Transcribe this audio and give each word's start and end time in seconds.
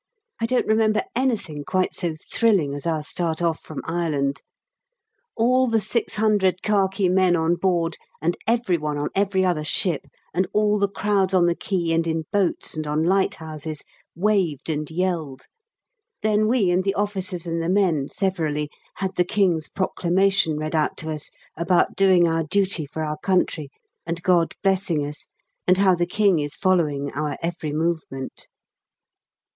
I 0.39 0.47
don't 0.47 0.65
remember 0.65 1.03
anything 1.15 1.63
quite 1.63 1.93
so 1.93 2.15
thrilling 2.33 2.73
as 2.73 2.87
our 2.87 3.03
start 3.03 3.39
off 3.39 3.59
from 3.61 3.83
Ireland. 3.85 4.41
All 5.35 5.67
the 5.67 5.79
600 5.79 6.63
khaki 6.63 7.07
men 7.07 7.35
on 7.35 7.53
board, 7.53 7.97
and 8.19 8.35
every 8.47 8.79
one 8.79 8.97
on 8.97 9.09
every 9.13 9.45
other 9.45 9.63
ship, 9.63 10.07
and 10.33 10.47
all 10.53 10.79
the 10.79 10.87
crowds 10.87 11.35
on 11.35 11.45
the 11.45 11.53
quay, 11.55 11.91
and 11.93 12.07
in 12.07 12.23
boats 12.33 12.75
and 12.75 12.87
on 12.87 13.03
lighthouses, 13.03 13.83
waved 14.15 14.71
and 14.71 14.89
yelled. 14.89 15.43
Then 16.23 16.47
we 16.47 16.71
and 16.71 16.83
the 16.83 16.95
officers 16.95 17.45
and 17.45 17.61
the 17.61 17.69
men, 17.69 18.07
severally, 18.09 18.71
had 18.95 19.13
the 19.17 19.23
King's 19.23 19.69
proclamation 19.69 20.57
read 20.57 20.73
out 20.73 20.97
to 20.97 21.11
us 21.11 21.29
about 21.55 21.95
doing 21.95 22.27
our 22.27 22.43
duty 22.43 22.87
for 22.87 23.03
our 23.03 23.19
country, 23.19 23.69
and 24.07 24.23
God 24.23 24.55
blessing 24.63 25.05
us, 25.05 25.27
and 25.67 25.77
how 25.77 25.93
the 25.93 26.07
King 26.07 26.39
is 26.39 26.55
following 26.55 27.11
our 27.13 27.37
every 27.43 27.71
movement. 27.71 28.47